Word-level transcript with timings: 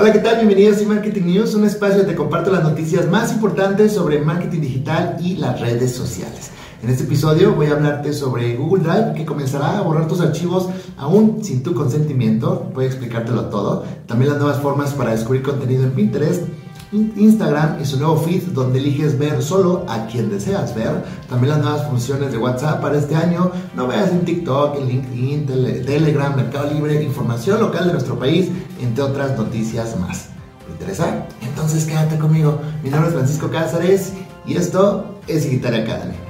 Hola, 0.00 0.12
¿qué 0.12 0.20
tal? 0.20 0.36
Bienvenidos 0.36 0.80
a 0.80 0.88
Marketing 0.88 1.24
News, 1.24 1.54
un 1.54 1.66
espacio 1.66 1.98
donde 1.98 2.12
te 2.12 2.16
comparto 2.16 2.50
las 2.50 2.62
noticias 2.62 3.06
más 3.10 3.34
importantes 3.34 3.92
sobre 3.92 4.18
marketing 4.18 4.62
digital 4.62 5.18
y 5.20 5.36
las 5.36 5.60
redes 5.60 5.92
sociales. 5.94 6.52
En 6.82 6.88
este 6.88 7.04
episodio 7.04 7.54
voy 7.54 7.66
a 7.66 7.72
hablarte 7.72 8.14
sobre 8.14 8.56
Google 8.56 8.82
Drive 8.82 9.12
que 9.14 9.26
comenzará 9.26 9.76
a 9.76 9.82
borrar 9.82 10.08
tus 10.08 10.22
archivos 10.22 10.70
aún 10.96 11.44
sin 11.44 11.62
tu 11.62 11.74
consentimiento. 11.74 12.70
Voy 12.72 12.86
a 12.86 12.88
explicártelo 12.88 13.50
todo. 13.50 13.84
También 14.06 14.30
las 14.30 14.40
nuevas 14.40 14.62
formas 14.62 14.94
para 14.94 15.10
descubrir 15.10 15.42
contenido 15.42 15.84
en 15.84 15.90
Pinterest 15.90 16.44
Instagram 16.92 17.80
y 17.80 17.84
su 17.84 17.98
nuevo 17.98 18.16
feed 18.16 18.48
donde 18.48 18.80
eliges 18.80 19.18
ver 19.18 19.42
solo 19.42 19.84
a 19.88 20.06
quien 20.06 20.30
deseas 20.30 20.74
ver. 20.74 21.04
También 21.28 21.54
las 21.54 21.62
nuevas 21.62 21.86
funciones 21.88 22.32
de 22.32 22.38
WhatsApp 22.38 22.80
para 22.80 22.98
este 22.98 23.14
año. 23.14 23.52
No 23.74 23.86
veas 23.86 24.10
en 24.10 24.24
TikTok, 24.24 24.76
en 24.80 24.88
LinkedIn, 24.88 25.46
Telegram, 25.86 26.34
Mercado 26.34 26.70
Libre, 26.70 27.02
información 27.02 27.60
local 27.60 27.86
de 27.86 27.92
nuestro 27.92 28.18
país, 28.18 28.48
entre 28.80 29.04
otras 29.04 29.36
noticias 29.36 29.98
más. 29.98 30.30
¿Te 30.66 30.72
interesa? 30.72 31.26
Entonces 31.42 31.84
quédate 31.84 32.18
conmigo. 32.18 32.60
Mi 32.82 32.90
nombre 32.90 33.08
es 33.08 33.14
Francisco 33.14 33.50
Cázares 33.50 34.12
y 34.46 34.56
esto 34.56 35.20
es 35.28 35.44
Digital 35.44 35.74
Academy. 35.74 36.29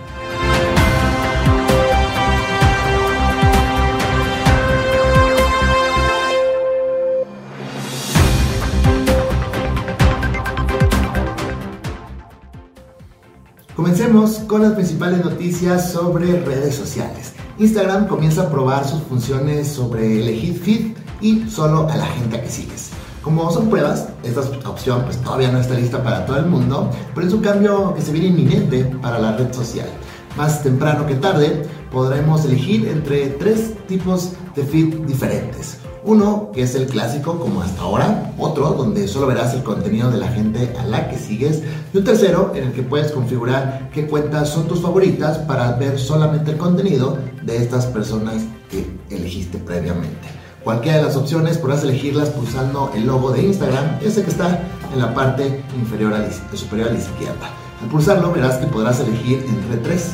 Comencemos 13.90 14.38
con 14.46 14.62
las 14.62 14.74
principales 14.74 15.24
noticias 15.24 15.90
sobre 15.90 16.44
redes 16.44 16.76
sociales. 16.76 17.32
Instagram 17.58 18.06
comienza 18.06 18.42
a 18.42 18.48
probar 18.48 18.86
sus 18.86 19.02
funciones 19.02 19.66
sobre 19.66 20.20
elegir 20.20 20.60
feed 20.60 20.96
y 21.20 21.50
solo 21.50 21.88
a 21.88 21.96
la 21.96 22.06
gente 22.06 22.40
que 22.40 22.48
sigues. 22.48 22.90
Como 23.20 23.50
son 23.50 23.68
pruebas, 23.68 24.06
esta 24.22 24.42
opción 24.68 25.02
pues 25.06 25.16
todavía 25.16 25.50
no 25.50 25.58
está 25.58 25.74
lista 25.74 26.04
para 26.04 26.24
todo 26.24 26.36
el 26.36 26.46
mundo, 26.46 26.88
pero 27.16 27.26
es 27.26 27.32
un 27.32 27.40
cambio 27.40 27.92
que 27.92 28.00
se 28.00 28.12
viene 28.12 28.28
inminente 28.28 28.84
para 29.02 29.19
la 29.19 29.36
red 29.36 29.52
social. 29.52 29.88
Más 30.36 30.62
temprano 30.62 31.04
que 31.04 31.16
tarde 31.16 31.64
podremos 31.91 32.44
elegir 32.44 32.86
entre 32.86 33.30
tres 33.30 33.75
tipos 33.88 34.34
de 34.54 34.62
feed 34.62 35.00
diferentes. 35.00 35.78
Uno 36.03 36.51
que 36.53 36.62
es 36.62 36.75
el 36.75 36.87
clásico 36.87 37.39
como 37.39 37.61
hasta 37.61 37.83
ahora, 37.83 38.33
otro 38.39 38.70
donde 38.70 39.06
solo 39.06 39.27
verás 39.27 39.53
el 39.53 39.62
contenido 39.62 40.11
de 40.11 40.17
la 40.17 40.29
gente 40.29 40.75
a 40.79 40.84
la 40.87 41.11
que 41.11 41.19
sigues 41.19 41.62
y 41.93 41.98
un 41.98 42.05
tercero 42.05 42.53
en 42.55 42.69
el 42.69 42.73
que 42.73 42.83
puedes 42.83 43.12
configurar 43.12 43.91
qué 43.93 44.06
cuentas 44.06 44.48
son 44.48 44.67
tus 44.67 44.81
favoritas 44.81 45.39
para 45.39 45.73
ver 45.73 45.98
solamente 45.98 46.53
el 46.53 46.56
contenido 46.56 47.19
de 47.43 47.59
estas 47.59 47.84
personas 47.87 48.43
que 48.71 48.87
elegiste 49.15 49.59
previamente. 49.59 50.28
Cualquiera 50.65 50.98
de 50.98 51.05
las 51.05 51.17
opciones 51.17 51.59
podrás 51.59 51.83
elegirlas 51.83 52.31
pulsando 52.31 52.91
el 52.95 53.06
logo 53.06 53.31
de 53.33 53.43
Instagram, 53.43 53.98
ese 54.03 54.23
que 54.23 54.31
está 54.31 54.62
en 54.93 55.01
la 55.01 55.12
parte 55.12 55.62
inferior 55.78 56.15
superior 56.55 56.89
a 56.89 56.93
la 56.93 56.98
izquierda. 56.98 57.51
Al 57.83 57.89
pulsarlo 57.89 58.33
verás 58.33 58.56
que 58.56 58.67
podrás 58.67 59.01
elegir 59.01 59.45
entre 59.48 59.78
tres, 59.78 60.12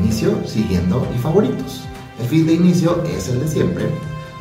inicio, 0.00 0.36
siguiendo 0.46 1.06
y 1.14 1.18
favoritos. 1.18 1.82
El 2.20 2.28
feed 2.28 2.46
de 2.46 2.54
inicio 2.54 3.02
es 3.04 3.28
el 3.28 3.40
de 3.40 3.48
siempre, 3.48 3.88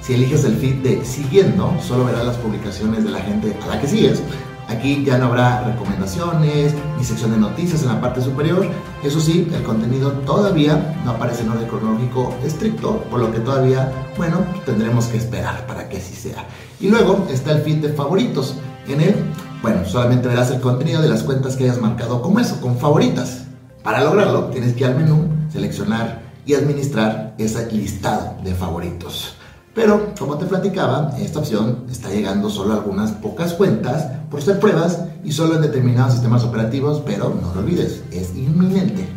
si 0.06 0.14
eliges 0.14 0.44
el 0.44 0.58
feed 0.58 0.76
de 0.84 1.06
siguiendo, 1.06 1.74
solo 1.82 2.04
verás 2.04 2.26
las 2.26 2.36
publicaciones 2.36 3.06
de 3.06 3.12
la 3.12 3.22
gente 3.22 3.56
a 3.64 3.68
la 3.68 3.80
que 3.80 3.88
sigues. 3.88 4.22
Aquí 4.68 5.04
ya 5.06 5.18
no 5.18 5.28
habrá 5.28 5.64
recomendaciones 5.64 6.74
ni 6.98 7.04
sección 7.06 7.32
de 7.32 7.38
noticias 7.38 7.84
en 7.84 7.88
la 7.88 8.02
parte 8.02 8.22
superior. 8.22 8.68
Eso 9.02 9.22
sí, 9.22 9.48
el 9.54 9.64
contenido 9.64 10.12
todavía 10.26 10.94
no 11.06 11.12
aparece 11.12 11.44
en 11.44 11.52
orden 11.52 11.68
cronológico 11.68 12.36
estricto, 12.44 13.02
por 13.10 13.22
lo 13.22 13.32
que 13.32 13.40
todavía, 13.40 13.92
bueno, 14.18 14.40
tendremos 14.66 15.06
que 15.06 15.18
esperar 15.18 15.66
para 15.68 15.88
que 15.88 15.98
así 15.98 16.16
sea. 16.16 16.46
Y 16.82 16.90
luego 16.90 17.26
está 17.32 17.54
el 17.54 17.62
feed 17.62 17.78
de 17.78 17.94
favoritos. 17.94 18.56
En 18.88 19.00
él, 19.00 19.16
bueno, 19.62 19.86
solamente 19.86 20.28
verás 20.28 20.52
el 20.52 20.60
contenido 20.60 21.02
de 21.02 21.08
las 21.08 21.24
cuentas 21.24 21.56
que 21.56 21.64
hayas 21.64 21.80
marcado 21.80 22.22
como 22.22 22.42
eso, 22.42 22.60
con 22.60 22.78
favoritas. 22.78 23.46
Para 23.84 24.04
lograrlo, 24.04 24.46
tienes 24.46 24.74
que 24.74 24.82
ir 24.82 24.88
al 24.88 24.96
menú, 24.96 25.30
seleccionar 25.50 26.22
y 26.46 26.56
administrar 26.56 27.36
ese 27.38 27.72
listado 27.72 28.36
de 28.44 28.54
favoritos. 28.54 29.38
Pero, 29.76 30.14
como 30.20 30.38
te 30.38 30.46
platicaba, 30.46 31.16
esta 31.20 31.40
opción 31.40 31.86
está 31.90 32.10
llegando 32.10 32.50
solo 32.50 32.74
a 32.74 32.78
algunas 32.78 33.12
pocas 33.12 33.54
cuentas 33.54 34.06
por 34.30 34.42
ser 34.42 34.60
pruebas 34.60 35.00
y 35.24 35.32
solo 35.32 35.56
en 35.56 35.62
determinados 35.62 36.14
sistemas 36.14 36.44
operativos, 36.44 37.02
pero 37.06 37.36
no 37.42 37.54
lo 37.56 37.62
olvides, 37.62 38.04
es 38.12 38.36
inminente. 38.36 39.08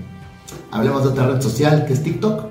Hablemos 0.71 1.03
de 1.03 1.11
otra 1.11 1.27
red 1.27 1.43
social 1.43 1.85
que 1.85 1.93
es 1.93 2.03
TikTok, 2.03 2.45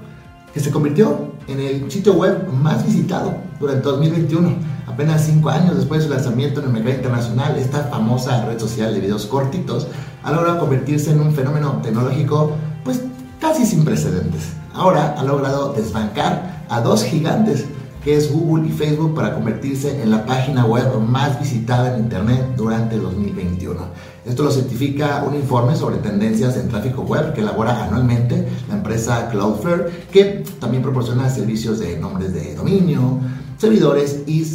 que 0.53 0.59
se 0.59 0.71
convirtió 0.71 1.31
en 1.47 1.59
el 1.59 1.91
sitio 1.91 2.13
web 2.13 2.47
más 2.51 2.85
visitado 2.85 3.33
durante 3.59 3.83
2021. 3.83 4.53
Apenas 4.87 5.25
cinco 5.25 5.49
años 5.49 5.75
después 5.75 6.01
de 6.01 6.07
su 6.07 6.13
lanzamiento 6.13 6.59
en 6.59 6.67
el 6.67 6.73
mercado 6.73 6.95
internacional, 6.95 7.57
esta 7.57 7.85
famosa 7.85 8.45
red 8.45 8.59
social 8.59 8.93
de 8.93 8.99
videos 8.99 9.25
cortitos 9.25 9.87
ha 10.23 10.31
logrado 10.31 10.59
convertirse 10.59 11.11
en 11.11 11.21
un 11.21 11.33
fenómeno 11.33 11.79
tecnológico 11.81 12.51
pues 12.83 13.01
casi 13.41 13.65
sin 13.65 13.83
precedentes. 13.83 14.53
Ahora 14.73 15.15
ha 15.17 15.23
logrado 15.23 15.73
desbancar 15.73 16.65
a 16.69 16.81
dos 16.81 17.03
gigantes 17.03 17.65
que 18.05 18.15
es 18.15 18.31
Google 18.31 18.67
y 18.67 18.71
Facebook 18.71 19.15
para 19.15 19.33
convertirse 19.33 19.99
en 20.03 20.11
la 20.11 20.27
página 20.27 20.63
web 20.63 20.99
más 20.99 21.39
visitada 21.39 21.95
en 21.95 22.03
Internet 22.03 22.53
durante 22.55 22.97
2021. 22.99 23.81
Esto 24.23 24.43
lo 24.43 24.51
certifica 24.51 25.23
un 25.27 25.33
informe 25.33 25.75
sobre 25.75 25.97
tendencias 25.97 26.55
en 26.55 26.69
tráfico 26.69 27.01
web 27.01 27.33
que 27.33 27.41
elabora 27.41 27.83
anualmente 27.83 28.47
la 28.69 28.75
empresa 28.75 29.27
Cloudflare, 29.31 30.05
que 30.11 30.43
también 30.59 30.83
proporciona 30.83 31.31
servicios 31.31 31.79
de 31.79 31.97
nombres 31.97 32.31
de 32.31 32.53
dominio, 32.53 33.17
servidores 33.57 34.21
y 34.27 34.45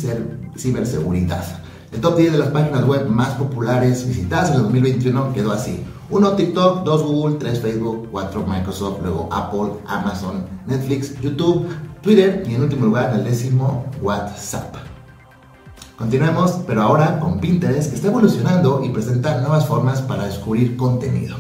ciberseguridad. 0.57 1.45
El 1.93 2.01
top 2.01 2.19
10 2.19 2.33
de 2.33 2.39
las 2.39 2.49
páginas 2.51 2.87
web 2.87 3.09
más 3.09 3.31
populares 3.31 4.07
visitadas 4.07 4.51
en 4.51 4.57
el 4.59 4.63
2021 4.63 5.33
quedó 5.33 5.51
así. 5.51 5.83
1 6.11 6.33
TikTok, 6.33 6.85
2 6.85 7.03
Google, 7.03 7.37
3 7.41 7.61
Facebook, 7.61 8.09
4 8.13 8.47
Microsoft, 8.47 8.99
luego 9.03 9.29
Apple, 9.33 9.81
Amazon, 9.87 10.45
Netflix, 10.67 11.21
YouTube, 11.21 11.67
Twitter 12.03 12.43
y 12.49 12.55
en 12.55 12.63
último 12.63 12.87
lugar 12.87 13.13
el 13.15 13.25
décimo 13.25 13.85
WhatsApp. 14.01 14.75
Continuemos, 15.97 16.61
pero 16.67 16.83
ahora 16.83 17.21
con 17.21 17.41
Pinterest 17.41 17.91
que 17.91 17.97
está 17.97 18.09
evolucionando 18.09 18.83
y 18.83 18.89
presenta 18.89 19.39
nuevas 19.41 19.67
formas 19.67 20.01
para 20.01 20.25
descubrir 20.25 20.77
contenido. 20.77 21.37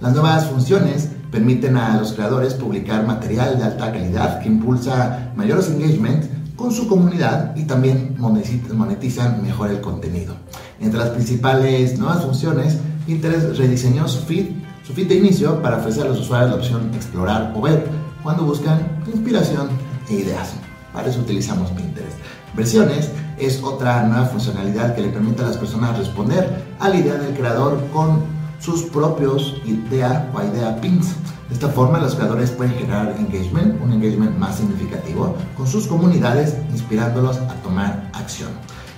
Las 0.00 0.12
nuevas 0.12 0.46
funciones 0.46 1.10
permiten 1.30 1.76
a 1.76 1.98
los 1.98 2.12
creadores 2.12 2.54
publicar 2.54 3.06
material 3.06 3.58
de 3.58 3.64
alta 3.64 3.92
calidad 3.92 4.40
que 4.40 4.48
impulsa 4.48 5.32
mayores 5.36 5.68
engagement 5.68 6.24
con 6.56 6.72
su 6.72 6.88
comunidad 6.88 7.54
y 7.54 7.64
también 7.64 8.16
monetizan 8.18 9.42
mejor 9.42 9.70
el 9.70 9.82
contenido. 9.82 10.34
Entre 10.80 10.98
las 10.98 11.10
principales 11.10 11.98
nuevas 11.98 12.24
funciones, 12.24 12.78
Pinterest 13.06 13.58
rediseñó 13.58 14.08
su 14.08 14.22
feed, 14.22 14.46
su 14.86 14.94
feed 14.94 15.08
de 15.08 15.16
inicio 15.16 15.60
para 15.60 15.76
ofrecer 15.76 16.06
a 16.06 16.08
los 16.08 16.20
usuarios 16.20 16.50
la 16.50 16.56
opción 16.56 16.90
explorar 16.94 17.52
o 17.54 17.60
ver 17.60 17.86
cuando 18.22 18.44
buscan 18.44 19.02
inspiración 19.12 19.68
e 20.08 20.14
ideas. 20.14 20.54
Para 20.92 21.08
eso 21.08 21.20
utilizamos 21.20 21.70
Pinterest. 21.70 22.16
Versiones 22.54 23.10
es 23.38 23.62
otra 23.62 24.02
nueva 24.04 24.26
funcionalidad 24.26 24.94
que 24.94 25.02
le 25.02 25.08
permite 25.08 25.42
a 25.42 25.46
las 25.46 25.56
personas 25.56 25.96
responder 25.96 26.64
a 26.80 26.88
la 26.88 26.96
idea 26.96 27.14
del 27.14 27.34
creador 27.34 27.80
con 27.92 28.22
sus 28.58 28.82
propios 28.84 29.54
idea 29.64 30.30
o 30.34 30.42
idea 30.42 30.80
pins. 30.80 31.14
De 31.48 31.54
esta 31.54 31.68
forma, 31.68 31.98
los 31.98 32.14
creadores 32.14 32.50
pueden 32.50 32.74
generar 32.74 33.14
engagement, 33.18 33.80
un 33.82 33.92
engagement 33.92 34.36
más 34.36 34.56
significativo, 34.56 35.34
con 35.56 35.66
sus 35.66 35.86
comunidades, 35.86 36.56
inspirándolos 36.70 37.38
a 37.38 37.54
tomar 37.62 38.10
acción. 38.12 38.50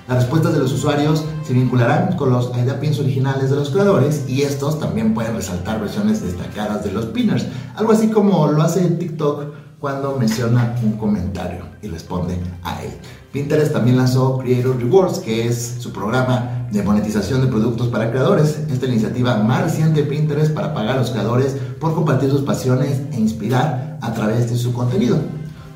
Las 0.09 0.23
respuestas 0.23 0.55
de 0.55 0.59
los 0.59 0.73
usuarios 0.73 1.25
se 1.45 1.53
vincularán 1.53 2.17
con 2.17 2.31
los 2.31 2.51
idea 2.59 2.81
pins 2.81 2.99
originales 2.99 3.51
de 3.51 3.57
los 3.57 3.71
creadores 3.71 4.25
y 4.29 4.43
estos 4.43 4.81
también 4.81 5.15
pueden 5.15 5.37
resaltar 5.37 5.81
versiones 5.81 6.21
destacadas 6.23 6.83
de 6.83 6.91
los 6.91 7.07
pinners, 7.07 7.47
algo 7.77 7.93
así 7.93 8.09
como 8.09 8.49
lo 8.49 8.63
hace 8.63 8.81
TikTok 8.81 9.45
cuando 9.81 10.17
menciona 10.17 10.77
un 10.83 10.93
comentario 10.93 11.65
y 11.83 11.89
responde 11.89 12.39
a 12.63 12.83
él. 12.83 12.91
Pinterest 13.33 13.73
también 13.73 13.97
lanzó 13.97 14.39
Creator 14.39 14.77
Rewards, 14.77 15.21
que 15.21 15.47
es 15.47 15.77
su 15.79 15.93
programa 15.93 16.67
de 16.71 16.83
monetización 16.83 17.41
de 17.41 17.47
productos 17.47 17.89
para 17.89 18.11
creadores. 18.11 18.59
Esta 18.71 18.87
iniciativa 18.87 19.37
más 19.39 19.63
reciente 19.63 20.03
de 20.03 20.09
Pinterest 20.09 20.53
para 20.53 20.75
pagar 20.75 20.97
a 20.97 21.01
los 21.01 21.11
creadores 21.11 21.57
por 21.81 21.95
compartir 21.95 22.31
sus 22.31 22.43
pasiones 22.43 23.01
e 23.13 23.19
inspirar 23.19 23.99
a 24.03 24.13
través 24.13 24.51
de 24.51 24.57
su 24.57 24.73
contenido. 24.73 25.19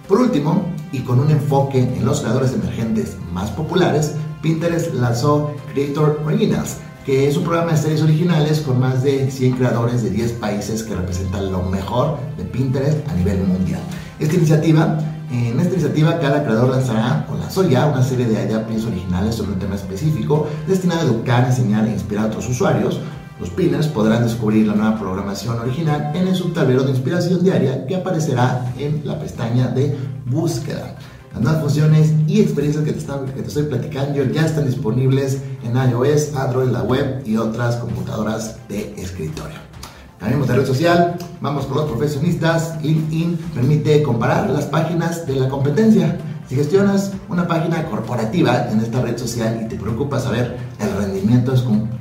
Por 0.08 0.20
último, 0.20 0.66
y 0.92 1.00
con 1.00 1.18
un 1.18 1.30
enfoque 1.30 1.80
en 1.80 2.04
los 2.04 2.20
creadores 2.20 2.52
emergentes 2.52 3.16
más 3.32 3.50
populares, 3.50 4.14
Pinterest 4.42 4.92
lanzó 4.92 5.54
Creator 5.72 6.20
Originals, 6.26 6.76
que 7.06 7.28
es 7.28 7.36
un 7.36 7.44
programa 7.44 7.72
de 7.72 7.78
series 7.78 8.02
originales 8.02 8.60
con 8.60 8.80
más 8.80 9.02
de 9.02 9.30
100 9.30 9.56
creadores 9.56 10.02
de 10.02 10.10
10 10.10 10.32
países 10.32 10.82
que 10.82 10.94
representan 10.94 11.50
lo 11.50 11.62
mejor 11.62 12.18
de 12.36 12.44
Pinterest 12.44 13.08
a 13.08 13.14
nivel 13.14 13.44
mundial. 13.44 13.80
Esta 14.18 14.36
iniciativa, 14.36 14.98
en 15.30 15.58
esta 15.58 15.74
iniciativa 15.74 16.20
cada 16.20 16.44
creador 16.44 16.70
lanzará 16.70 17.26
o 17.28 17.36
lanzó 17.36 17.68
ya 17.68 17.86
una 17.86 18.02
serie 18.02 18.26
de 18.26 18.34
ideas 18.34 18.84
originales 18.84 19.34
sobre 19.34 19.52
un 19.52 19.58
tema 19.58 19.74
específico 19.74 20.46
destinado 20.68 21.00
a 21.00 21.04
educar, 21.04 21.44
enseñar 21.44 21.86
e 21.86 21.92
inspirar 21.92 22.26
a 22.26 22.28
otros 22.28 22.48
usuarios. 22.48 23.00
Los 23.40 23.50
pinners 23.50 23.88
podrán 23.88 24.22
descubrir 24.22 24.68
la 24.68 24.74
nueva 24.74 24.98
programación 24.98 25.58
original 25.58 26.12
en 26.14 26.28
el 26.28 26.36
subtablero 26.36 26.84
de 26.84 26.90
inspiración 26.90 27.42
diaria 27.42 27.84
que 27.86 27.96
aparecerá 27.96 28.72
en 28.78 29.02
la 29.04 29.18
pestaña 29.18 29.66
de 29.68 29.96
búsqueda. 30.26 30.94
Las 31.32 31.42
nuevas 31.42 31.62
funciones 31.62 32.12
y 32.28 32.40
experiencias 32.40 32.84
que 32.84 32.92
te, 32.92 33.04
que 33.34 33.42
te 33.42 33.48
estoy 33.48 33.64
platicando 33.64 34.22
ya 34.22 34.46
están 34.46 34.66
disponibles 34.66 35.40
en 35.64 35.76
iOS, 35.76 36.36
Android, 36.36 36.70
la 36.70 36.82
web 36.84 37.22
y 37.26 37.36
otras 37.36 37.74
computadoras 37.76 38.56
de 38.68 38.94
escritorio. 38.96 39.73
Cambiamos 40.18 40.48
de 40.48 40.54
red 40.54 40.66
social, 40.66 41.16
vamos 41.40 41.66
con 41.66 41.76
los 41.78 41.86
profesionistas. 41.90 42.80
LinkedIn 42.82 43.36
permite 43.54 44.02
comparar 44.02 44.48
las 44.48 44.66
páginas 44.66 45.26
de 45.26 45.36
la 45.36 45.48
competencia. 45.48 46.18
Si 46.48 46.54
gestionas 46.54 47.12
una 47.28 47.48
página 47.48 47.84
corporativa 47.86 48.68
en 48.70 48.80
esta 48.80 49.00
red 49.02 49.18
social 49.18 49.60
y 49.64 49.68
te 49.68 49.76
preocupa 49.76 50.20
saber 50.20 50.56
el 50.78 50.96
rendimiento 50.96 51.52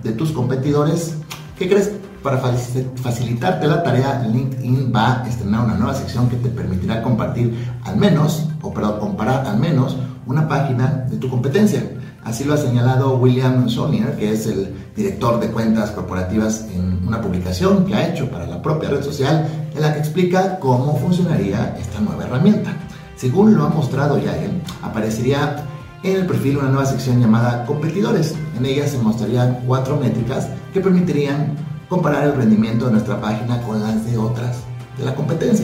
de 0.03 0.11
tus 0.11 0.31
competidores, 0.31 1.15
¿qué 1.57 1.67
crees? 1.67 1.91
Para 2.21 2.37
facilitarte 2.37 3.67
la 3.67 3.83
tarea, 3.83 4.25
LinkedIn 4.31 4.93
va 4.95 5.23
a 5.23 5.27
estrenar 5.27 5.65
una 5.65 5.75
nueva 5.75 5.93
sección 5.93 6.29
que 6.29 6.37
te 6.37 6.49
permitirá 6.49 7.01
compartir 7.01 7.53
al 7.83 7.97
menos, 7.97 8.47
o 8.61 8.73
perdón, 8.73 8.99
comparar 8.99 9.45
al 9.45 9.59
menos 9.59 9.97
una 10.25 10.47
página 10.47 11.05
de 11.09 11.17
tu 11.17 11.29
competencia. 11.29 11.83
Así 12.23 12.45
lo 12.45 12.53
ha 12.53 12.57
señalado 12.57 13.17
William 13.17 13.69
Sonier, 13.69 14.15
que 14.15 14.31
es 14.31 14.47
el 14.47 14.73
director 14.95 15.39
de 15.39 15.49
cuentas 15.49 15.91
corporativas 15.91 16.65
en 16.73 17.05
una 17.05 17.21
publicación 17.21 17.85
que 17.85 17.95
ha 17.95 18.07
hecho 18.07 18.29
para 18.29 18.47
la 18.47 18.61
propia 18.61 18.89
red 18.89 19.03
social, 19.03 19.47
en 19.75 19.81
la 19.81 19.93
que 19.93 19.99
explica 19.99 20.57
cómo 20.59 20.97
funcionaría 20.97 21.75
esta 21.79 21.99
nueva 21.99 22.23
herramienta. 22.23 22.71
Según 23.17 23.55
lo 23.55 23.65
ha 23.65 23.69
mostrado 23.69 24.17
ya 24.17 24.37
él, 24.37 24.61
aparecería 24.81 25.65
en 26.03 26.15
el 26.15 26.25
perfil 26.25 26.57
una 26.57 26.69
nueva 26.69 26.85
sección 26.85 27.19
llamada 27.19 27.65
Competidores. 27.65 28.35
En 28.57 28.65
ella 28.65 28.87
se 28.87 28.97
mostrarían 28.97 29.59
cuatro 29.67 29.97
métricas 29.97 30.47
que 30.73 30.79
permitirían 30.79 31.55
comparar 31.89 32.23
el 32.23 32.35
rendimiento 32.35 32.85
de 32.85 32.93
nuestra 32.93 33.19
página 33.19 33.61
con 33.63 33.81
las 33.81 34.05
de 34.05 34.17
otras 34.17 34.57
de 34.97 35.05
la 35.05 35.13
competencia, 35.15 35.63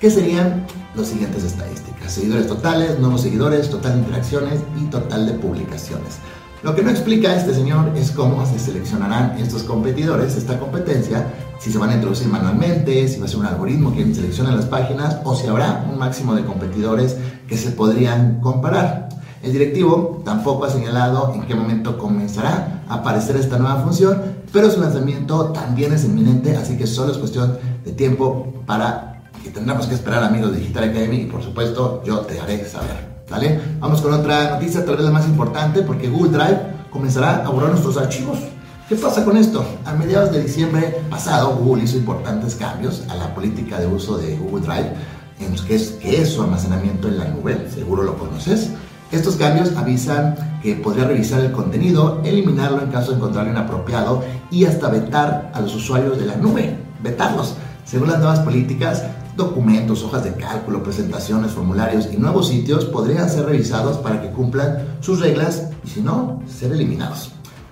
que 0.00 0.10
serían 0.10 0.66
las 0.94 1.08
siguientes 1.08 1.44
estadísticas. 1.44 2.12
Seguidores 2.12 2.46
totales, 2.46 2.98
nuevos 2.98 3.22
seguidores, 3.22 3.68
total 3.70 3.94
de 3.94 3.98
interacciones 3.98 4.60
y 4.80 4.84
total 4.84 5.26
de 5.26 5.34
publicaciones. 5.34 6.18
Lo 6.62 6.74
que 6.74 6.82
no 6.82 6.90
explica 6.90 7.36
este 7.36 7.54
señor 7.54 7.92
es 7.96 8.10
cómo 8.10 8.44
se 8.44 8.58
seleccionarán 8.58 9.38
estos 9.38 9.62
competidores, 9.62 10.36
esta 10.36 10.58
competencia, 10.58 11.32
si 11.60 11.70
se 11.70 11.78
van 11.78 11.90
a 11.90 11.94
introducir 11.94 12.28
manualmente, 12.28 13.06
si 13.06 13.20
va 13.20 13.26
a 13.26 13.28
ser 13.28 13.38
un 13.38 13.46
algoritmo 13.46 13.94
que 13.94 14.12
seleccione 14.12 14.54
las 14.54 14.66
páginas 14.66 15.18
o 15.24 15.36
si 15.36 15.46
habrá 15.46 15.86
un 15.90 15.98
máximo 15.98 16.34
de 16.34 16.44
competidores 16.44 17.16
que 17.46 17.56
se 17.56 17.70
podrían 17.70 18.40
comparar. 18.40 19.08
El 19.40 19.52
directivo 19.52 20.20
tampoco 20.24 20.64
ha 20.64 20.70
señalado 20.70 21.32
en 21.32 21.42
qué 21.42 21.54
momento 21.54 21.96
comenzará 21.96 22.82
a 22.88 22.94
aparecer 22.94 23.36
esta 23.36 23.56
nueva 23.56 23.80
función, 23.82 24.20
pero 24.52 24.68
su 24.68 24.80
lanzamiento 24.80 25.52
también 25.52 25.92
es 25.92 26.04
inminente, 26.04 26.56
así 26.56 26.76
que 26.76 26.88
solo 26.88 27.12
es 27.12 27.18
cuestión 27.18 27.56
de 27.84 27.92
tiempo 27.92 28.52
para 28.66 29.17
que 29.42 29.50
tendremos 29.50 29.86
que 29.86 29.94
esperar 29.94 30.22
amigos 30.22 30.52
de 30.52 30.58
Digital 30.58 30.84
Academy 30.84 31.16
y 31.16 31.26
por 31.26 31.42
supuesto 31.42 32.02
yo 32.04 32.20
te 32.20 32.40
haré 32.40 32.64
saber. 32.64 33.18
¿Vale? 33.30 33.60
Vamos 33.78 34.00
con 34.00 34.14
otra 34.14 34.52
noticia, 34.52 34.84
tal 34.84 34.96
vez 34.96 35.04
la 35.04 35.10
más 35.10 35.26
importante, 35.26 35.82
porque 35.82 36.08
Google 36.08 36.32
Drive 36.32 36.60
comenzará 36.90 37.44
a 37.44 37.50
borrar 37.50 37.70
nuestros 37.70 37.98
archivos. 37.98 38.38
¿Qué 38.88 38.96
pasa 38.96 39.22
con 39.22 39.36
esto? 39.36 39.66
A 39.84 39.92
mediados 39.92 40.32
de 40.32 40.42
diciembre 40.42 41.02
pasado, 41.10 41.54
Google 41.56 41.84
hizo 41.84 41.98
importantes 41.98 42.54
cambios 42.54 43.04
a 43.10 43.16
la 43.16 43.34
política 43.34 43.78
de 43.78 43.86
uso 43.86 44.16
de 44.16 44.34
Google 44.36 44.64
Drive, 44.64 44.92
en 45.40 45.54
que 45.66 45.74
es, 45.74 45.90
que 46.00 46.22
es 46.22 46.30
su 46.30 46.42
almacenamiento 46.42 47.08
en 47.08 47.18
la 47.18 47.26
nube, 47.26 47.68
seguro 47.72 48.02
lo 48.02 48.16
conoces. 48.16 48.70
Estos 49.12 49.36
cambios 49.36 49.76
avisan 49.76 50.34
que 50.62 50.74
podría 50.74 51.04
revisar 51.04 51.40
el 51.40 51.52
contenido, 51.52 52.20
eliminarlo 52.24 52.82
en 52.82 52.90
caso 52.90 53.10
de 53.10 53.18
encontrarlo 53.18 53.50
inapropiado 53.50 54.22
y 54.50 54.64
hasta 54.64 54.88
vetar 54.88 55.50
a 55.54 55.60
los 55.60 55.74
usuarios 55.74 56.18
de 56.18 56.26
la 56.26 56.36
nube, 56.36 56.76
vetarlos. 57.02 57.56
Según 57.84 58.08
las 58.08 58.18
nuevas 58.18 58.40
políticas, 58.40 59.04
documentos, 59.38 60.02
hojas 60.02 60.24
de 60.24 60.34
cálculo, 60.34 60.82
presentaciones, 60.82 61.52
formularios 61.52 62.08
y 62.12 62.16
nuevos 62.16 62.48
sitios 62.48 62.84
podrían 62.86 63.30
ser 63.30 63.46
revisados 63.46 63.96
para 63.98 64.20
que 64.20 64.30
cumplan 64.30 64.96
sus 65.00 65.20
reglas 65.20 65.68
y 65.84 65.88
si 65.88 66.00
no, 66.02 66.42
ser 66.48 66.72
eliminados. 66.72 67.30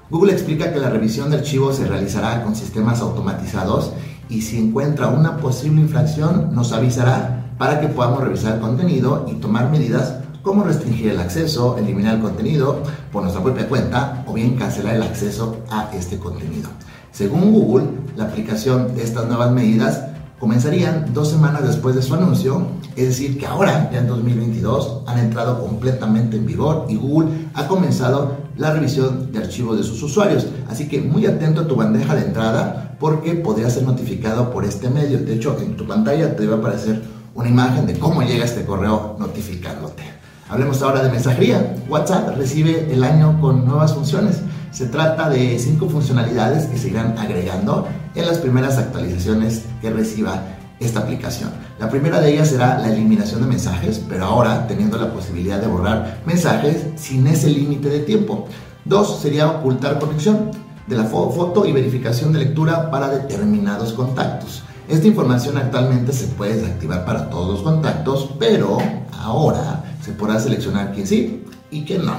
Google 0.09 0.33
explica 0.33 0.73
que 0.73 0.79
la 0.79 0.91
revisión 0.91 1.29
de 1.29 1.39
archivos 1.39 1.77
se 1.77 1.87
realizará 1.89 2.45
con 2.45 2.55
sistemas 2.55 3.01
automatizados 3.01 3.91
y 4.29 4.43
si 4.43 4.59
encuentra 4.59 5.09
una 5.09 5.39
posible 5.39 5.81
infracción 5.81 6.55
nos 6.55 6.73
avisará 6.73 7.51
para 7.59 7.81
que 7.81 7.89
podamos 7.89 8.23
revisar 8.23 8.55
el 8.55 8.61
contenido 8.61 9.27
y 9.29 9.35
tomar 9.35 9.69
medidas 9.69 10.19
como 10.43 10.63
restringir 10.63 11.09
el 11.09 11.19
acceso, 11.19 11.77
eliminar 11.79 12.15
el 12.15 12.23
contenido 12.23 12.81
por 13.11 13.23
nuestra 13.23 13.43
propia 13.43 13.69
cuenta 13.69 14.25
o 14.29 14.35
bien 14.35 14.55
cancelar 14.55 14.95
el 14.95 15.03
acceso 15.03 15.57
a 15.69 15.91
este 15.93 16.19
contenido. 16.19 16.69
Según 17.11 17.53
Google, 17.53 17.89
la 18.15 18.25
aplicación 18.25 18.95
de 18.95 19.03
estas 19.03 19.27
nuevas 19.27 19.51
medidas 19.51 20.16
comenzarían 20.39 21.13
dos 21.15 21.31
semanas 21.31 21.67
después 21.67 21.95
de 21.95 22.03
su 22.03 22.15
anuncio, 22.15 22.67
es 22.95 23.09
decir, 23.09 23.39
que 23.39 23.47
ahora, 23.47 23.91
ya 23.93 24.01
en 24.01 24.07
2022, 24.07 25.03
han 25.07 25.19
entrado 25.19 25.61
completamente 25.61 26.37
en 26.37 26.47
vigor 26.47 26.87
y 26.89 26.97
Google 26.97 27.31
ha 27.55 27.67
comenzado 27.67 28.37
la 28.57 28.73
revisión 28.73 29.33
de 29.33 29.39
archivos 29.39 29.79
de 29.79 29.85
sus 29.85 30.03
usuarios. 30.03 30.47
Así 30.69 30.89
que 30.89 31.01
muy 31.01 31.27
atento 31.27 31.63
a 31.63 31.67
tu 31.67 31.77
bandeja 31.77 32.15
de 32.15 32.27
entrada 32.27 32.97
porque 32.99 33.35
podría 33.35 33.71
ser 33.71 33.85
notificado 33.85 34.51
por 34.51 34.65
este 34.65 34.89
medio. 34.89 35.19
De 35.19 35.35
hecho, 35.35 35.57
en 35.61 35.77
tu 35.77 35.87
pantalla 35.87 36.37
te 36.37 36.47
va 36.47 36.57
a 36.57 36.59
aparecer 36.59 37.03
una 37.35 37.49
imagen 37.49 37.87
de 37.87 37.99
cómo 37.99 38.23
llega 38.23 38.45
este 38.45 38.65
correo 38.65 39.17
notificándote. 39.19 40.03
Hablemos 40.49 40.81
ahora 40.83 41.03
de 41.03 41.11
mensajería. 41.11 41.77
WhatsApp 41.89 42.37
recibe 42.37 42.93
el 42.93 43.03
año 43.05 43.41
con 43.41 43.67
nuevas 43.67 43.95
funciones. 43.95 44.41
Se 44.71 44.87
trata 44.87 45.29
de 45.29 45.59
cinco 45.59 45.89
funcionalidades 45.89 46.67
que 46.67 46.79
se 46.79 46.89
irán 46.89 47.19
agregando 47.19 47.87
en 48.17 48.27
las 48.27 48.39
primeras 48.39 48.79
actualizaciones 48.79 49.63
que 49.81 49.91
reciba 49.91 50.43
esta 50.81 51.01
aplicación. 51.01 51.51
La 51.79 51.89
primera 51.89 52.21
de 52.21 52.33
ellas 52.33 52.49
será 52.49 52.79
la 52.79 52.93
eliminación 52.93 53.43
de 53.43 53.47
mensajes, 53.47 54.03
pero 54.09 54.25
ahora 54.25 54.67
teniendo 54.67 54.99
la 54.99 55.13
posibilidad 55.13 55.61
de 55.61 55.67
borrar 55.67 56.23
mensajes 56.27 56.87
sin 56.97 57.27
ese 57.27 57.51
límite 57.51 57.89
de 57.89 58.01
tiempo. 58.01 58.47
Dos 58.85 59.21
sería 59.21 59.49
ocultar 59.49 59.99
conexión 59.99 60.51
de 60.87 60.97
la 60.97 61.05
foto 61.05 61.67
y 61.67 61.73
verificación 61.73 62.33
de 62.33 62.41
lectura 62.41 62.91
para 62.91 63.09
determinados 63.09 63.93
contactos. 63.93 64.63
Esta 64.89 65.07
información 65.07 65.59
actualmente 65.59 66.13
se 66.13 66.27
puede 66.29 66.57
desactivar 66.57 67.05
para 67.05 67.29
todos 67.29 67.49
los 67.49 67.63
contactos, 67.63 68.31
pero 68.39 68.79
ahora 69.13 69.85
se 70.03 70.13
podrá 70.13 70.39
seleccionar 70.39 70.93
quién 70.93 71.07
sí 71.07 71.45
y 71.71 71.85
quién 71.85 72.07
no. 72.07 72.17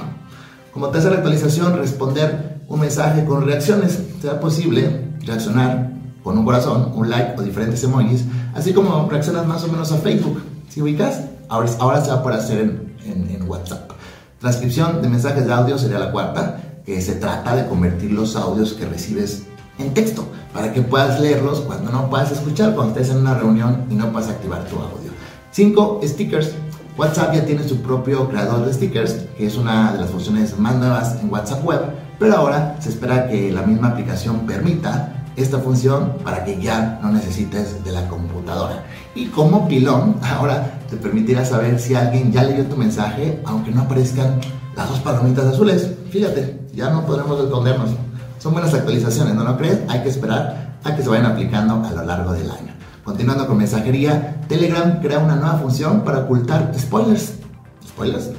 Como 0.72 0.88
tercera 0.90 1.16
actualización, 1.16 1.78
responder 1.78 2.60
un 2.68 2.80
mensaje 2.80 3.24
con 3.24 3.44
reacciones. 3.46 3.98
Será 4.20 4.38
posible 4.38 5.07
reaccionar 5.28 5.92
con 6.24 6.36
un 6.36 6.44
corazón, 6.44 6.92
un 6.94 7.08
like 7.08 7.38
o 7.38 7.42
diferentes 7.42 7.82
emojis, 7.84 8.24
así 8.54 8.72
como 8.72 9.08
reaccionas 9.08 9.46
más 9.46 9.62
o 9.64 9.68
menos 9.68 9.92
a 9.92 9.98
Facebook. 9.98 10.42
Si 10.68 10.82
ubicas, 10.82 11.20
ahora, 11.48 11.70
ahora 11.78 12.04
se 12.04 12.10
va 12.10 12.16
a 12.16 12.22
poder 12.22 12.38
hacer 12.38 12.60
en, 12.60 13.30
en 13.30 13.48
WhatsApp. 13.48 13.92
Transcripción 14.40 15.00
de 15.00 15.08
mensajes 15.08 15.46
de 15.46 15.52
audio 15.52 15.78
sería 15.78 15.98
la 15.98 16.10
cuarta, 16.10 16.60
que 16.84 17.00
se 17.00 17.14
trata 17.14 17.54
de 17.54 17.66
convertir 17.66 18.12
los 18.12 18.34
audios 18.34 18.72
que 18.72 18.86
recibes 18.86 19.42
en 19.78 19.94
texto 19.94 20.26
para 20.52 20.72
que 20.72 20.82
puedas 20.82 21.20
leerlos 21.20 21.60
cuando 21.60 21.90
no 21.92 22.08
puedas 22.08 22.32
escuchar, 22.32 22.74
cuando 22.74 22.94
estés 22.94 23.14
en 23.14 23.20
una 23.20 23.34
reunión 23.34 23.84
y 23.90 23.94
no 23.94 24.10
puedas 24.10 24.28
activar 24.28 24.64
tu 24.64 24.76
audio. 24.76 25.10
5. 25.52 26.00
Stickers. 26.04 26.52
WhatsApp 26.96 27.34
ya 27.34 27.44
tiene 27.44 27.62
su 27.62 27.80
propio 27.80 28.28
creador 28.28 28.66
de 28.66 28.74
stickers, 28.74 29.12
que 29.36 29.46
es 29.46 29.56
una 29.56 29.92
de 29.92 30.00
las 30.00 30.10
funciones 30.10 30.58
más 30.58 30.74
nuevas 30.76 31.16
en 31.22 31.30
WhatsApp 31.32 31.64
Web, 31.64 31.80
pero 32.18 32.36
ahora 32.36 32.76
se 32.80 32.88
espera 32.88 33.28
que 33.28 33.52
la 33.52 33.62
misma 33.62 33.88
aplicación 33.90 34.40
permita 34.46 35.17
esta 35.42 35.58
función 35.58 36.14
para 36.24 36.44
que 36.44 36.60
ya 36.60 36.98
no 37.02 37.10
necesites 37.10 37.84
de 37.84 37.92
la 37.92 38.08
computadora. 38.08 38.84
Y 39.14 39.26
como 39.26 39.68
pilón, 39.68 40.16
ahora 40.22 40.80
te 40.88 40.96
permitirá 40.96 41.44
saber 41.44 41.78
si 41.78 41.94
alguien 41.94 42.32
ya 42.32 42.44
leyó 42.44 42.64
tu 42.66 42.76
mensaje, 42.76 43.40
aunque 43.44 43.70
no 43.70 43.82
aparezcan 43.82 44.40
las 44.76 44.88
dos 44.88 45.00
palomitas 45.00 45.46
azules. 45.46 45.90
Fíjate, 46.10 46.60
ya 46.72 46.90
no 46.90 47.04
podremos 47.04 47.40
escondernos. 47.40 47.90
Son 48.38 48.52
buenas 48.52 48.72
actualizaciones, 48.72 49.34
¿no 49.34 49.44
lo 49.44 49.56
crees? 49.56 49.80
Hay 49.88 50.02
que 50.02 50.08
esperar 50.08 50.78
a 50.84 50.94
que 50.94 51.02
se 51.02 51.08
vayan 51.08 51.26
aplicando 51.26 51.82
a 51.84 51.90
lo 51.92 52.04
largo 52.04 52.32
del 52.32 52.50
año. 52.50 52.74
Continuando 53.04 53.46
con 53.46 53.56
mensajería, 53.56 54.40
Telegram 54.48 55.00
crea 55.00 55.18
una 55.18 55.36
nueva 55.36 55.58
función 55.58 56.02
para 56.02 56.20
ocultar 56.20 56.72
spoilers. 56.78 57.34
Spoilers. 57.86 58.30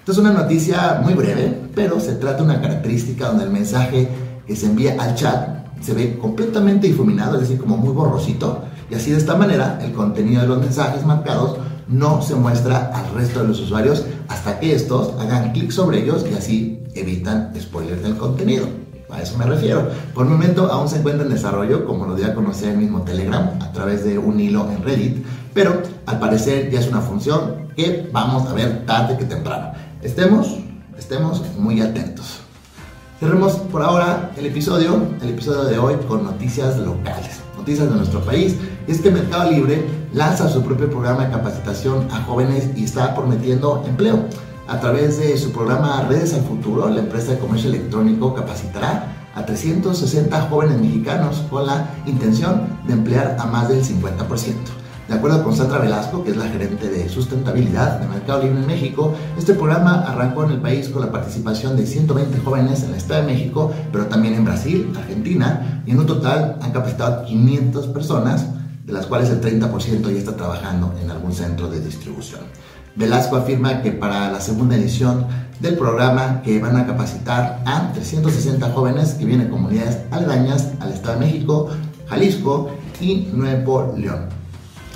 Esta 0.00 0.12
es 0.12 0.18
una 0.18 0.32
noticia 0.32 1.00
muy 1.02 1.14
breve, 1.14 1.70
pero 1.74 1.98
se 1.98 2.14
trata 2.14 2.38
de 2.38 2.44
una 2.44 2.60
característica 2.60 3.28
donde 3.28 3.44
el 3.44 3.50
mensaje 3.50 4.08
que 4.46 4.56
se 4.56 4.66
envía 4.66 4.96
al 4.98 5.14
chat 5.14 5.58
se 5.80 5.94
ve 5.94 6.18
completamente 6.18 6.86
difuminado, 6.86 7.34
es 7.34 7.42
decir, 7.42 7.58
como 7.58 7.76
muy 7.76 7.92
borrosito, 7.92 8.64
y 8.90 8.94
así 8.94 9.10
de 9.10 9.18
esta 9.18 9.36
manera 9.36 9.78
el 9.82 9.92
contenido 9.92 10.42
de 10.42 10.48
los 10.48 10.60
mensajes 10.60 11.04
marcados 11.04 11.58
no 11.88 12.22
se 12.22 12.34
muestra 12.34 12.90
al 12.94 13.14
resto 13.14 13.40
de 13.40 13.48
los 13.48 13.60
usuarios 13.60 14.04
hasta 14.28 14.60
que 14.60 14.74
estos 14.74 15.14
hagan 15.20 15.52
clic 15.52 15.70
sobre 15.70 16.02
ellos 16.02 16.24
y 16.30 16.34
así 16.34 16.82
evitan 16.94 17.52
spoilers 17.58 18.02
del 18.02 18.16
contenido. 18.16 18.66
A 19.10 19.22
eso 19.22 19.38
me 19.38 19.46
refiero. 19.46 19.88
Por 20.14 20.26
el 20.26 20.32
momento 20.32 20.70
aún 20.70 20.88
se 20.88 20.98
encuentra 20.98 21.24
en 21.24 21.32
desarrollo, 21.32 21.86
como 21.86 22.06
lo 22.06 22.14
dio 22.14 22.26
a 22.26 22.34
conocer 22.34 22.70
el 22.70 22.78
mismo 22.78 23.02
Telegram 23.02 23.50
a 23.60 23.72
través 23.72 24.04
de 24.04 24.18
un 24.18 24.38
hilo 24.38 24.70
en 24.70 24.82
Reddit, 24.82 25.24
pero 25.54 25.82
al 26.04 26.18
parecer 26.18 26.70
ya 26.70 26.80
es 26.80 26.88
una 26.88 27.00
función 27.00 27.68
que 27.74 28.08
vamos 28.12 28.46
a 28.46 28.52
ver 28.52 28.84
tarde 28.84 29.16
que 29.16 29.24
temprano. 29.24 29.72
Estemos, 30.02 30.58
estemos 30.98 31.42
muy 31.56 31.80
atentos. 31.80 32.40
Cerremos 33.20 33.54
por 33.54 33.82
ahora 33.82 34.30
el 34.36 34.46
episodio, 34.46 35.02
el 35.20 35.30
episodio 35.30 35.64
de 35.64 35.76
hoy 35.76 35.96
con 36.06 36.22
noticias 36.22 36.78
locales, 36.78 37.40
noticias 37.56 37.90
de 37.90 37.96
nuestro 37.96 38.20
país. 38.20 38.54
Es 38.86 39.00
que 39.00 39.10
Mercado 39.10 39.50
Libre 39.50 39.84
lanza 40.12 40.48
su 40.48 40.62
propio 40.62 40.88
programa 40.88 41.24
de 41.24 41.32
capacitación 41.32 42.06
a 42.12 42.22
jóvenes 42.22 42.70
y 42.76 42.84
está 42.84 43.16
prometiendo 43.16 43.82
empleo. 43.88 44.24
A 44.68 44.78
través 44.78 45.18
de 45.18 45.36
su 45.36 45.50
programa 45.50 46.06
Redes 46.08 46.32
al 46.32 46.42
Futuro, 46.42 46.88
la 46.88 47.00
empresa 47.00 47.32
de 47.32 47.40
comercio 47.40 47.70
electrónico 47.70 48.34
capacitará 48.34 49.16
a 49.34 49.44
360 49.44 50.40
jóvenes 50.42 50.80
mexicanos 50.80 51.44
con 51.50 51.66
la 51.66 51.90
intención 52.06 52.68
de 52.86 52.92
emplear 52.92 53.36
a 53.40 53.46
más 53.46 53.68
del 53.68 53.82
50%. 53.82 54.77
De 55.08 55.14
acuerdo 55.14 55.42
con 55.42 55.56
Sandra 55.56 55.78
Velasco, 55.78 56.22
que 56.22 56.32
es 56.32 56.36
la 56.36 56.48
gerente 56.48 56.90
de 56.90 57.08
sustentabilidad 57.08 57.98
de 57.98 58.06
Mercado 58.08 58.42
Libre 58.42 58.60
en 58.60 58.66
México, 58.66 59.14
este 59.38 59.54
programa 59.54 60.02
arrancó 60.02 60.44
en 60.44 60.50
el 60.50 60.60
país 60.60 60.90
con 60.90 61.00
la 61.00 61.10
participación 61.10 61.78
de 61.78 61.86
120 61.86 62.38
jóvenes 62.40 62.82
en 62.82 62.90
el 62.90 62.96
Estado 62.96 63.22
de 63.22 63.32
México, 63.32 63.72
pero 63.90 64.04
también 64.04 64.34
en 64.34 64.44
Brasil, 64.44 64.92
Argentina, 64.94 65.82
y 65.86 65.92
en 65.92 66.00
un 66.00 66.06
total 66.06 66.58
han 66.60 66.72
capacitado 66.72 67.24
500 67.24 67.86
personas, 67.86 68.48
de 68.84 68.92
las 68.92 69.06
cuales 69.06 69.30
el 69.30 69.40
30% 69.40 70.12
ya 70.12 70.18
está 70.18 70.36
trabajando 70.36 70.94
en 71.02 71.10
algún 71.10 71.32
centro 71.32 71.70
de 71.70 71.80
distribución. 71.80 72.42
Velasco 72.94 73.36
afirma 73.36 73.80
que 73.80 73.92
para 73.92 74.30
la 74.30 74.42
segunda 74.42 74.76
edición 74.76 75.26
del 75.60 75.78
programa 75.78 76.42
que 76.42 76.60
van 76.60 76.76
a 76.76 76.86
capacitar 76.86 77.62
a 77.64 77.92
360 77.94 78.72
jóvenes 78.72 79.14
que 79.14 79.24
vienen 79.24 79.46
de 79.46 79.52
comunidades 79.52 80.00
aledañas 80.10 80.72
al 80.80 80.92
Estado 80.92 81.18
de 81.18 81.26
México, 81.26 81.70
Jalisco 82.08 82.68
y 83.00 83.30
Nuevo 83.32 83.94
León. 83.96 84.37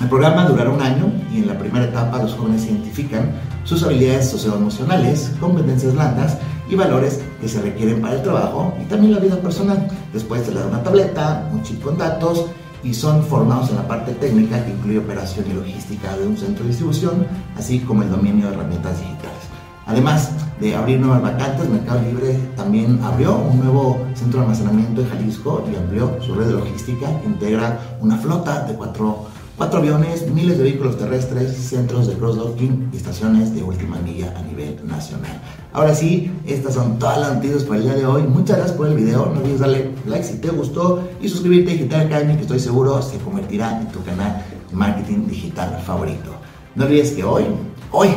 El 0.03 0.09
programa 0.09 0.45
durará 0.45 0.69
un 0.69 0.81
año 0.81 1.13
y 1.33 1.37
en 1.37 1.47
la 1.47 1.57
primera 1.57 1.85
etapa 1.85 2.21
los 2.21 2.33
jóvenes 2.33 2.65
identifican 2.65 3.31
sus 3.63 3.83
habilidades 3.83 4.29
socioemocionales, 4.29 5.31
competencias 5.39 5.93
blandas 5.93 6.37
y 6.69 6.75
valores 6.75 7.21
que 7.39 7.47
se 7.47 7.61
requieren 7.61 8.01
para 8.01 8.15
el 8.15 8.21
trabajo 8.21 8.73
y 8.81 8.83
también 8.83 9.13
la 9.13 9.21
vida 9.21 9.37
personal. 9.37 9.87
Después 10.11 10.43
se 10.45 10.51
les 10.51 10.59
da 10.59 10.67
una 10.67 10.83
tableta, 10.83 11.49
un 11.53 11.63
chip 11.63 11.81
con 11.81 11.97
datos 11.97 12.47
y 12.83 12.93
son 12.93 13.23
formados 13.23 13.69
en 13.69 13.77
la 13.77 13.87
parte 13.87 14.11
técnica 14.15 14.65
que 14.65 14.71
incluye 14.71 14.99
operación 14.99 15.45
y 15.49 15.53
logística 15.53 16.17
de 16.17 16.27
un 16.27 16.35
centro 16.35 16.63
de 16.63 16.71
distribución, 16.71 17.25
así 17.57 17.79
como 17.79 18.03
el 18.03 18.11
dominio 18.11 18.47
de 18.47 18.55
herramientas 18.55 18.99
digitales. 18.99 19.39
Además 19.85 20.31
de 20.59 20.75
abrir 20.75 20.99
nuevas 20.99 21.21
vacantes, 21.21 21.69
Mercado 21.69 22.01
Libre 22.01 22.37
también 22.57 22.99
abrió 23.03 23.37
un 23.37 23.57
nuevo 23.57 24.05
centro 24.15 24.41
de 24.41 24.47
almacenamiento 24.47 24.99
en 24.99 25.09
Jalisco 25.09 25.63
y 25.71 25.77
amplió 25.77 26.17
su 26.21 26.35
red 26.35 26.47
de 26.47 26.53
logística 26.53 27.07
integra 27.25 27.79
una 28.01 28.17
flota 28.17 28.65
de 28.65 28.73
cuatro 28.73 29.27
Cuatro 29.55 29.79
aviones, 29.79 30.27
miles 30.31 30.57
de 30.57 30.63
vehículos 30.63 30.97
terrestres, 30.97 31.55
centros 31.55 32.07
de 32.07 32.15
cross-docking 32.15 32.89
y 32.91 32.97
estaciones 32.97 33.53
de 33.53 33.61
última 33.61 33.97
milla 33.97 34.33
a 34.35 34.41
nivel 34.41 34.79
nacional. 34.83 35.39
Ahora 35.73 35.93
sí, 35.93 36.31
estas 36.47 36.73
son 36.73 36.97
todas 36.97 37.19
las 37.19 37.35
noticias 37.35 37.63
para 37.63 37.77
el 37.77 37.83
día 37.83 37.93
de 37.93 38.05
hoy. 38.05 38.23
Muchas 38.23 38.57
gracias 38.57 38.75
por 38.75 38.87
el 38.87 38.95
video. 38.95 39.27
No 39.27 39.41
olvides 39.41 39.59
darle 39.59 39.91
like 40.07 40.23
si 40.23 40.37
te 40.37 40.49
gustó 40.49 41.07
y 41.21 41.29
suscribirte 41.29 41.69
a 41.69 41.73
Digital 41.73 42.07
Academy, 42.07 42.35
que 42.35 42.41
estoy 42.41 42.59
seguro 42.59 42.99
se 43.03 43.19
convertirá 43.19 43.79
en 43.79 43.89
tu 43.89 44.03
canal 44.03 44.43
de 44.71 44.75
marketing 44.75 45.27
digital 45.27 45.79
favorito. 45.85 46.31
No 46.73 46.85
olvides 46.85 47.11
que 47.11 47.23
hoy, 47.23 47.43
hoy, 47.91 48.09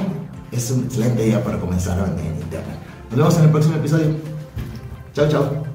es 0.50 0.70
un 0.70 0.84
excelente 0.84 1.22
día 1.22 1.44
para 1.44 1.60
comenzar 1.60 1.98
a 2.00 2.04
vender 2.04 2.26
en 2.26 2.36
Internet. 2.36 2.78
Nos 3.10 3.18
vemos 3.18 3.36
en 3.36 3.44
el 3.44 3.50
próximo 3.50 3.76
episodio. 3.76 4.06
Chao, 5.12 5.28
chao. 5.28 5.65